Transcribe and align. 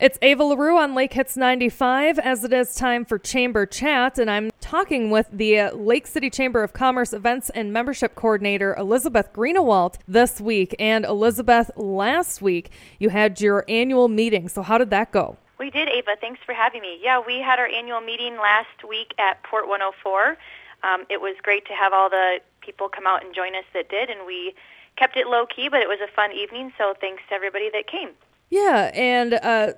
It's 0.00 0.18
Ava 0.22 0.42
LaRue 0.44 0.78
on 0.78 0.94
Lake 0.94 1.12
Hits 1.12 1.36
95 1.36 2.18
as 2.18 2.42
it 2.42 2.54
is 2.54 2.74
time 2.74 3.04
for 3.04 3.18
Chamber 3.18 3.66
Chat, 3.66 4.18
and 4.18 4.30
I'm 4.30 4.50
talking 4.58 5.10
with 5.10 5.28
the 5.30 5.72
Lake 5.74 6.06
City 6.06 6.30
Chamber 6.30 6.62
of 6.62 6.72
Commerce 6.72 7.12
Events 7.12 7.50
and 7.50 7.70
Membership 7.70 8.14
Coordinator 8.14 8.74
Elizabeth 8.76 9.30
Greenewalt 9.34 9.96
this 10.08 10.40
week. 10.40 10.74
And 10.78 11.04
Elizabeth, 11.04 11.70
last 11.76 12.40
week 12.40 12.70
you 12.98 13.10
had 13.10 13.42
your 13.42 13.66
annual 13.68 14.08
meeting, 14.08 14.48
so 14.48 14.62
how 14.62 14.78
did 14.78 14.88
that 14.88 15.12
go? 15.12 15.36
We 15.58 15.68
did, 15.68 15.90
Ava. 15.90 16.16
Thanks 16.18 16.40
for 16.46 16.54
having 16.54 16.80
me. 16.80 16.98
Yeah, 17.02 17.20
we 17.20 17.38
had 17.38 17.58
our 17.58 17.68
annual 17.68 18.00
meeting 18.00 18.38
last 18.38 18.88
week 18.88 19.12
at 19.18 19.42
Port 19.42 19.68
104. 19.68 20.38
Um, 20.82 21.04
it 21.10 21.20
was 21.20 21.36
great 21.42 21.66
to 21.66 21.74
have 21.74 21.92
all 21.92 22.08
the 22.08 22.38
people 22.62 22.88
come 22.88 23.06
out 23.06 23.22
and 23.22 23.34
join 23.34 23.54
us 23.54 23.64
that 23.74 23.90
did, 23.90 24.08
and 24.08 24.26
we 24.26 24.54
kept 24.96 25.18
it 25.18 25.26
low 25.26 25.44
key, 25.44 25.68
but 25.68 25.80
it 25.80 25.88
was 25.88 25.98
a 26.02 26.10
fun 26.10 26.32
evening, 26.32 26.72
so 26.78 26.94
thanks 26.98 27.22
to 27.28 27.34
everybody 27.34 27.68
that 27.74 27.86
came. 27.86 28.12
Yeah, 28.50 28.90
and 28.94 29.34
uh, 29.34 29.72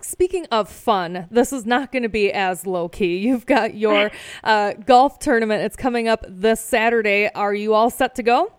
speaking 0.00 0.46
of 0.52 0.68
fun, 0.68 1.26
this 1.32 1.52
is 1.52 1.66
not 1.66 1.90
going 1.90 2.04
to 2.04 2.08
be 2.08 2.32
as 2.32 2.64
low 2.64 2.88
key. 2.88 3.18
You've 3.18 3.44
got 3.44 3.74
your 3.74 4.12
uh, 4.44 4.74
golf 4.74 5.18
tournament. 5.18 5.64
It's 5.64 5.76
coming 5.76 6.06
up 6.06 6.24
this 6.28 6.60
Saturday. 6.60 7.28
Are 7.34 7.52
you 7.52 7.74
all 7.74 7.90
set 7.90 8.14
to 8.14 8.22
go? 8.22 8.52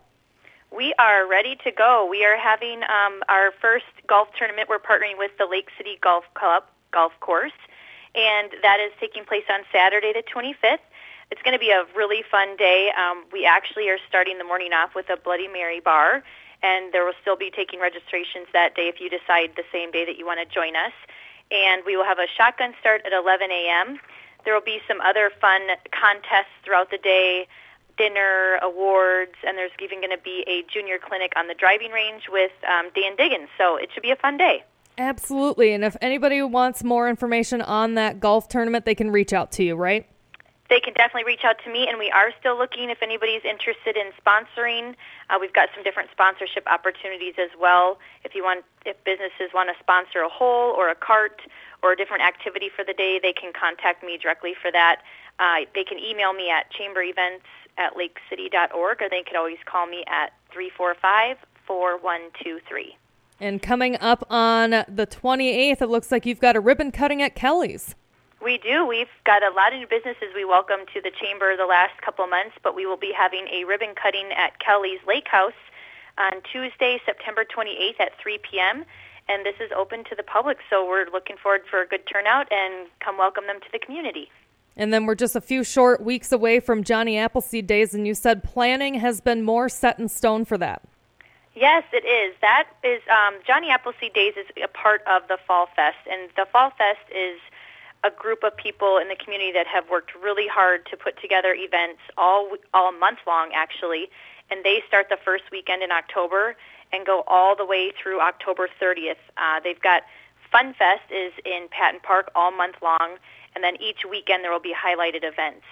We 0.75 0.93
are 0.99 1.25
ready 1.25 1.55
to 1.63 1.71
go. 1.71 2.05
We 2.09 2.25
are 2.25 2.37
having 2.37 2.81
um, 2.83 3.23
our 3.29 3.53
first 3.61 3.85
golf 4.07 4.27
tournament. 4.37 4.67
We're 4.67 4.77
partnering 4.77 5.17
with 5.17 5.31
the 5.39 5.45
Lake 5.45 5.69
City 5.77 5.97
Golf 6.01 6.25
Club 6.33 6.63
golf 6.91 7.13
course, 7.21 7.53
and 8.13 8.51
that 8.61 8.79
is 8.85 8.91
taking 8.99 9.23
place 9.23 9.43
on 9.49 9.61
Saturday 9.71 10.11
the 10.13 10.23
25th. 10.23 10.79
It's 11.31 11.41
going 11.41 11.53
to 11.53 11.59
be 11.59 11.71
a 11.71 11.85
really 11.95 12.23
fun 12.29 12.57
day. 12.57 12.91
Um, 12.97 13.23
we 13.31 13.45
actually 13.45 13.87
are 13.89 13.97
starting 14.07 14.37
the 14.37 14.43
morning 14.43 14.73
off 14.73 14.95
with 14.95 15.09
a 15.09 15.17
Bloody 15.17 15.47
Mary 15.47 15.79
bar 15.79 16.23
and 16.63 16.93
there 16.93 17.05
will 17.05 17.17
still 17.21 17.35
be 17.35 17.51
taking 17.51 17.79
registrations 17.79 18.47
that 18.53 18.75
day 18.75 18.87
if 18.87 18.99
you 18.99 19.09
decide 19.09 19.51
the 19.55 19.63
same 19.71 19.91
day 19.91 20.05
that 20.05 20.17
you 20.17 20.25
want 20.25 20.39
to 20.39 20.45
join 20.53 20.75
us. 20.75 20.93
And 21.51 21.83
we 21.85 21.95
will 21.95 22.05
have 22.05 22.19
a 22.19 22.27
shotgun 22.27 22.73
start 22.79 23.01
at 23.05 23.13
11 23.13 23.51
a.m. 23.51 23.99
There 24.43 24.53
will 24.53 24.65
be 24.65 24.79
some 24.87 25.01
other 25.01 25.31
fun 25.41 25.61
contests 25.91 26.53
throughout 26.63 26.89
the 26.91 26.97
day, 26.97 27.47
dinner, 27.97 28.57
awards, 28.61 29.35
and 29.45 29.57
there's 29.57 29.71
even 29.81 29.99
going 29.99 30.15
to 30.15 30.23
be 30.23 30.43
a 30.47 30.63
junior 30.71 30.97
clinic 30.97 31.33
on 31.35 31.47
the 31.47 31.53
driving 31.53 31.91
range 31.91 32.23
with 32.29 32.51
um, 32.67 32.89
Dan 32.95 33.15
Diggins. 33.15 33.49
So 33.57 33.77
it 33.77 33.89
should 33.93 34.03
be 34.03 34.11
a 34.11 34.15
fun 34.15 34.37
day. 34.37 34.63
Absolutely. 34.97 35.73
And 35.73 35.83
if 35.83 35.97
anybody 36.01 36.41
wants 36.41 36.83
more 36.83 37.09
information 37.09 37.61
on 37.61 37.95
that 37.95 38.19
golf 38.19 38.47
tournament, 38.47 38.85
they 38.85 38.95
can 38.95 39.11
reach 39.11 39.33
out 39.33 39.51
to 39.53 39.63
you, 39.63 39.75
right? 39.75 40.07
They 40.69 40.79
can 40.79 40.93
definitely 40.93 41.25
reach 41.25 41.43
out 41.43 41.57
to 41.63 41.71
me, 41.71 41.87
and 41.87 41.99
we 41.99 42.09
are 42.09 42.31
still 42.39 42.57
looking 42.57 42.89
if 42.89 43.03
anybody's 43.03 43.45
interested 43.45 43.95
in 43.95 44.09
sponsoring. 44.17 44.95
Uh, 45.29 45.37
we've 45.39 45.53
got 45.53 45.69
some 45.75 45.83
different 45.83 46.09
sponsorship 46.11 46.65
opportunities 46.67 47.35
as 47.37 47.51
well. 47.59 47.99
If 48.23 48.33
you 48.33 48.43
want, 48.43 48.65
if 48.85 48.97
businesses 49.03 49.53
want 49.53 49.69
to 49.69 49.75
sponsor 49.79 50.21
a 50.21 50.29
hole 50.29 50.73
or 50.73 50.89
a 50.89 50.95
cart 50.95 51.41
or 51.83 51.91
a 51.91 51.95
different 51.95 52.23
activity 52.23 52.69
for 52.75 52.83
the 52.83 52.93
day, 52.93 53.19
they 53.21 53.33
can 53.33 53.53
contact 53.53 54.03
me 54.03 54.17
directly 54.17 54.55
for 54.59 54.71
that. 54.71 55.01
Uh, 55.37 55.69
they 55.75 55.83
can 55.83 55.99
email 55.99 56.33
me 56.33 56.49
at 56.49 56.71
chamberevents 56.71 57.45
at 57.77 57.93
lakecity.org, 57.93 59.01
or 59.01 59.09
they 59.09 59.21
can 59.21 59.35
always 59.37 59.57
call 59.65 59.85
me 59.85 60.03
at 60.07 60.33
345 60.51 61.37
4123. 61.67 62.97
And 63.39 63.61
coming 63.61 63.97
up 63.99 64.25
on 64.29 64.71
the 64.87 65.05
28th, 65.05 65.81
it 65.81 65.89
looks 65.89 66.11
like 66.11 66.25
you've 66.25 66.39
got 66.39 66.55
a 66.55 66.59
ribbon 66.59 66.91
cutting 66.91 67.21
at 67.21 67.35
Kelly's. 67.35 67.95
We 68.45 68.59
do. 68.59 68.85
We've 68.85 69.09
got 69.25 69.41
a 69.41 69.49
lot 69.49 69.73
of 69.73 69.79
new 69.79 69.87
businesses 69.87 70.29
we 70.35 70.45
welcome 70.45 70.85
to 70.93 71.01
the 71.01 71.09
chamber 71.09 71.57
the 71.57 71.65
last 71.65 71.99
couple 72.05 72.23
of 72.23 72.29
months, 72.29 72.55
but 72.61 72.75
we 72.75 72.85
will 72.85 72.95
be 72.95 73.11
having 73.11 73.47
a 73.47 73.63
ribbon 73.63 73.95
cutting 73.95 74.29
at 74.37 74.59
Kelly's 74.59 74.99
Lake 75.07 75.27
House 75.27 75.57
on 76.19 76.43
Tuesday, 76.43 77.01
September 77.07 77.43
28th 77.43 77.99
at 77.99 78.11
3 78.21 78.37
p.m. 78.37 78.85
And 79.27 79.43
this 79.43 79.55
is 79.59 79.71
open 79.75 80.03
to 80.03 80.15
the 80.15 80.21
public, 80.21 80.59
so 80.69 80.87
we're 80.87 81.07
looking 81.11 81.37
forward 81.41 81.61
for 81.67 81.81
a 81.81 81.87
good 81.87 82.05
turnout 82.05 82.45
and 82.51 82.87
come 82.99 83.17
welcome 83.17 83.47
them 83.47 83.59
to 83.61 83.67
the 83.73 83.79
community. 83.79 84.29
And 84.77 84.93
then 84.93 85.07
we're 85.07 85.15
just 85.15 85.35
a 85.35 85.41
few 85.41 85.63
short 85.63 86.03
weeks 86.03 86.31
away 86.31 86.59
from 86.59 86.83
Johnny 86.83 87.17
Appleseed 87.17 87.65
Days, 87.65 87.95
and 87.95 88.05
you 88.05 88.13
said 88.13 88.43
planning 88.43 88.93
has 88.93 89.21
been 89.21 89.41
more 89.41 89.69
set 89.69 89.97
in 89.97 90.07
stone 90.07 90.45
for 90.45 90.59
that. 90.59 90.83
Yes, 91.55 91.83
it 91.91 92.05
is. 92.05 92.35
That 92.41 92.67
is 92.83 93.01
um, 93.09 93.39
Johnny 93.47 93.71
Appleseed 93.71 94.13
Days 94.13 94.35
is 94.37 94.45
a 94.63 94.67
part 94.67 95.01
of 95.07 95.27
the 95.29 95.39
Fall 95.47 95.67
Fest, 95.75 95.97
and 96.07 96.29
the 96.35 96.45
Fall 96.51 96.69
Fest 96.77 97.09
is 97.09 97.39
a 98.05 98.11
group 98.11 98.43
of 98.43 98.55
people 98.55 98.97
in 98.97 99.07
the 99.07 99.15
community 99.15 99.51
that 99.51 99.65
have 99.65 99.89
worked 99.89 100.11
really 100.15 100.47
hard 100.47 100.85
to 100.85 100.97
put 100.97 101.19
together 101.19 101.55
events 101.57 102.01
all 102.17 102.49
all 102.73 102.91
month 102.91 103.19
long 103.25 103.49
actually 103.55 104.09
and 104.49 104.63
they 104.63 104.83
start 104.87 105.07
the 105.09 105.17
first 105.23 105.43
weekend 105.51 105.81
in 105.83 105.91
October 105.91 106.55
and 106.93 107.05
go 107.05 107.23
all 107.27 107.55
the 107.55 107.65
way 107.65 107.91
through 107.91 108.21
October 108.21 108.69
30th. 108.81 109.21
Uh, 109.37 109.59
they've 109.63 109.81
got 109.81 110.03
Fun 110.51 110.73
Fest 110.73 111.09
is 111.11 111.33
in 111.45 111.67
Patton 111.69 111.99
Park 112.03 112.31
all 112.35 112.51
month 112.51 112.75
long, 112.81 113.17
and 113.55 113.63
then 113.63 113.75
each 113.81 114.05
weekend 114.09 114.43
there 114.43 114.51
will 114.51 114.59
be 114.59 114.73
highlighted 114.73 115.23
events. 115.23 115.65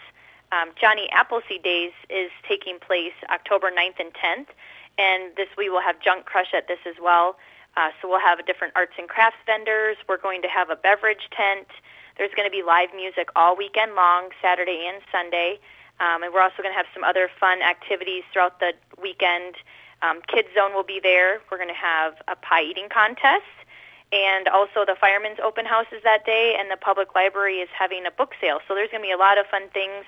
Um, 0.52 0.72
Johnny 0.80 1.08
Appleseed 1.12 1.64
Days 1.64 1.92
is 2.10 2.32
taking 2.48 2.80
place 2.80 3.14
October 3.32 3.72
9th 3.72 4.00
and 4.00 4.14
10th, 4.14 4.48
and 4.98 5.36
this 5.36 5.48
we 5.58 5.70
will 5.70 5.82
have 5.82 6.00
Junk 6.02 6.26
Crush 6.26 6.54
at 6.54 6.68
this 6.68 6.80
as 6.86 6.96
well. 7.02 7.38
Uh, 7.76 7.90
so 8.02 8.08
we'll 8.08 8.20
have 8.20 8.46
different 8.46 8.74
arts 8.76 8.94
and 9.00 9.10
crafts 9.10 9.40
vendors. 9.46 9.98
We're 10.08 10.18
going 10.18 10.42
to 10.44 10.48
have 10.48 10.70
a 10.70 10.76
beverage 10.76 11.30
tent. 11.32 11.68
There's 12.18 12.34
going 12.36 12.48
to 12.48 12.52
be 12.52 12.64
live 12.64 12.90
music 12.96 13.30
all 13.36 13.56
weekend 13.56 13.96
long, 13.96 14.30
Saturday 14.42 14.86
and 14.88 15.02
Sunday. 15.12 15.60
Um, 16.00 16.24
and 16.24 16.34
we're 16.34 16.42
also 16.42 16.62
going 16.62 16.74
to 16.74 16.78
have 16.78 16.90
some 16.94 17.04
other 17.04 17.30
fun 17.40 17.62
activities 17.62 18.24
throughout 18.32 18.60
the 18.60 18.74
weekend. 19.02 19.56
Um, 20.02 20.22
Kids 20.28 20.50
Zone 20.56 20.74
will 20.74 20.84
be 20.84 21.00
there. 21.02 21.42
We're 21.50 21.58
going 21.58 21.74
to 21.74 21.76
have 21.76 22.16
a 22.28 22.36
pie 22.36 22.64
eating 22.64 22.90
contest. 22.90 23.50
And 24.12 24.48
also 24.48 24.86
the 24.86 24.96
firemen's 25.00 25.40
open 25.42 25.66
house 25.66 25.88
is 25.92 26.04
that 26.04 26.26
day, 26.26 26.56
and 26.60 26.70
the 26.70 26.78
public 26.78 27.16
library 27.16 27.58
is 27.66 27.70
having 27.74 28.06
a 28.06 28.12
book 28.12 28.34
sale. 28.40 28.60
So 28.68 28.76
there's 28.76 28.92
going 28.92 29.02
to 29.02 29.08
be 29.08 29.12
a 29.14 29.18
lot 29.18 29.38
of 29.40 29.48
fun 29.48 29.70
things. 29.74 30.06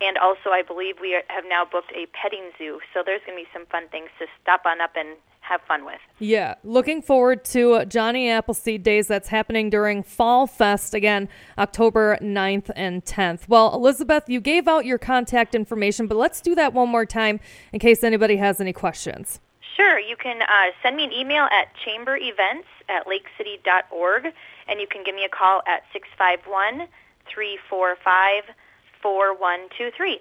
And 0.00 0.18
also, 0.18 0.50
I 0.50 0.62
believe 0.62 0.96
we 1.00 1.20
have 1.28 1.44
now 1.48 1.64
booked 1.64 1.92
a 1.94 2.06
petting 2.06 2.50
zoo. 2.56 2.80
So 2.94 3.02
there's 3.04 3.20
going 3.26 3.38
to 3.38 3.44
be 3.44 3.50
some 3.52 3.66
fun 3.66 3.88
things 3.88 4.10
to 4.18 4.26
stop 4.42 4.62
on 4.66 4.80
up 4.80 4.92
and 4.96 5.16
have 5.48 5.60
fun 5.62 5.84
with. 5.84 5.98
Yeah, 6.18 6.54
looking 6.62 7.00
forward 7.02 7.44
to 7.46 7.84
Johnny 7.86 8.30
Appleseed 8.30 8.82
Days. 8.82 9.08
That's 9.08 9.28
happening 9.28 9.70
during 9.70 10.02
Fall 10.02 10.46
Fest 10.46 10.94
again, 10.94 11.28
October 11.56 12.18
9th 12.20 12.70
and 12.76 13.04
10th. 13.04 13.48
Well, 13.48 13.74
Elizabeth, 13.74 14.24
you 14.28 14.40
gave 14.40 14.68
out 14.68 14.84
your 14.84 14.98
contact 14.98 15.54
information, 15.54 16.06
but 16.06 16.16
let's 16.16 16.40
do 16.40 16.54
that 16.54 16.72
one 16.72 16.88
more 16.88 17.06
time 17.06 17.40
in 17.72 17.80
case 17.80 18.04
anybody 18.04 18.36
has 18.36 18.60
any 18.60 18.72
questions. 18.72 19.40
Sure. 19.76 19.98
You 19.98 20.16
can 20.16 20.42
uh, 20.42 20.72
send 20.82 20.96
me 20.96 21.04
an 21.04 21.12
email 21.12 21.44
at 21.44 21.68
chamberevents 21.84 22.66
at 22.88 23.06
lakecity.org, 23.06 24.32
and 24.66 24.80
you 24.80 24.86
can 24.86 25.04
give 25.04 25.14
me 25.14 25.24
a 25.24 25.28
call 25.28 25.62
at 25.66 25.84
651 25.92 26.88
345 27.32 28.44
4123. 29.00 30.20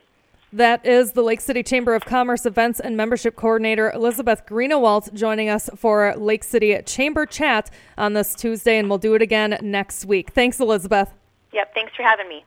That 0.54 0.86
is 0.86 1.12
the 1.12 1.24
Lake 1.24 1.42
City 1.42 1.62
Chamber 1.62 1.94
of 1.94 2.06
Commerce 2.06 2.46
Events 2.46 2.80
and 2.80 2.96
Membership 2.96 3.36
Coordinator 3.36 3.92
Elizabeth 3.92 4.46
Greenewalt 4.46 5.14
joining 5.14 5.50
us 5.50 5.70
for 5.76 6.16
Lake 6.16 6.46
City 6.46 6.82
Chamber 6.86 7.26
Chat 7.26 7.70
on 7.98 8.14
this 8.14 8.34
Tuesday, 8.34 8.78
and 8.78 8.88
we'll 8.88 8.98
do 8.98 9.14
it 9.14 9.22
again 9.22 9.58
next 9.62 10.06
week. 10.06 10.32
Thanks, 10.32 10.62
Elizabeth. 10.62 11.12
Yep, 11.52 11.74
thanks 11.74 11.92
for 11.98 12.04
having 12.04 12.30
me. 12.30 12.46